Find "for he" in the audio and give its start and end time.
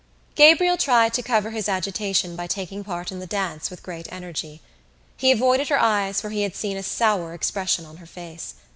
6.21-6.41